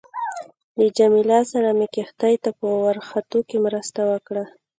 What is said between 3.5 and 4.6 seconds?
مرسته وکړه.